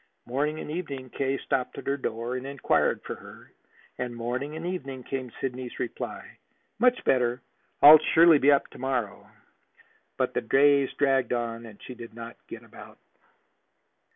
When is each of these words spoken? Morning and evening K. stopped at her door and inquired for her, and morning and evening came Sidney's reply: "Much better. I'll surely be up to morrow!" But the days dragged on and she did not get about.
Morning 0.25 0.59
and 0.59 0.71
evening 0.71 1.11
K. 1.11 1.37
stopped 1.37 1.77
at 1.77 1.85
her 1.85 1.95
door 1.95 2.35
and 2.35 2.47
inquired 2.47 3.03
for 3.03 3.13
her, 3.17 3.51
and 3.99 4.15
morning 4.15 4.55
and 4.55 4.65
evening 4.65 5.03
came 5.03 5.31
Sidney's 5.39 5.77
reply: 5.77 6.39
"Much 6.79 7.03
better. 7.03 7.43
I'll 7.83 7.99
surely 7.99 8.39
be 8.39 8.51
up 8.51 8.67
to 8.69 8.79
morrow!" 8.79 9.29
But 10.17 10.33
the 10.33 10.41
days 10.41 10.89
dragged 10.97 11.33
on 11.33 11.67
and 11.67 11.79
she 11.83 11.93
did 11.93 12.15
not 12.15 12.35
get 12.47 12.63
about. 12.63 12.97